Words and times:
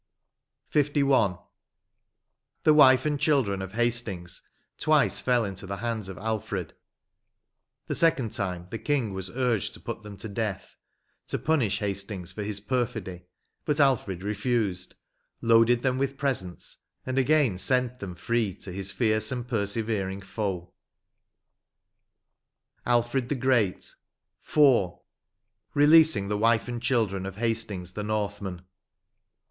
102 0.71 1.07
LI. 1.07 1.37
The 2.63 2.73
wife 2.73 3.05
and 3.05 3.19
children 3.19 3.61
of 3.61 3.73
Hastings 3.73 4.41
twice 4.79 5.19
fell 5.19 5.45
into 5.45 5.67
the 5.67 5.77
hands 5.77 6.09
of 6.09 6.17
Alfred; 6.17 6.73
the 7.85 7.93
second 7.93 8.31
time 8.31 8.65
the 8.71 8.79
Eang 8.79 9.13
was 9.13 9.29
urged 9.29 9.75
to 9.75 9.79
put 9.79 10.01
them 10.01 10.17
to 10.17 10.27
death, 10.27 10.75
to 11.27 11.37
punish 11.37 11.77
Hastings 11.77 12.31
for 12.31 12.41
his 12.41 12.59
perfidy, 12.59 13.25
but 13.63 13.79
Alfred 13.79 14.23
refused, 14.23 14.95
loaded 15.39 15.83
them 15.83 15.99
with 15.99 16.17
presents, 16.17 16.77
and 17.05 17.19
again 17.19 17.55
sent 17.59 17.99
them 17.99 18.15
free 18.15 18.55
to 18.55 18.71
his 18.71 18.91
fierce 18.91 19.31
and 19.31 19.47
persevering 19.47 20.21
foe. 20.21 20.73
103 22.85 22.89
LI. 22.91 22.91
ALFRED 22.91 23.29
THE 23.29 23.35
GREAT.— 23.35 23.95
IV. 24.47 24.93
RELEASING 25.75 26.27
THE 26.27 26.39
WIFE 26.39 26.67
AND 26.67 26.81
CHILDREN 26.81 27.27
OF 27.27 27.35
HASTINGS 27.35 27.91
THE 27.91 28.03
NORTHMAN. 28.03 28.63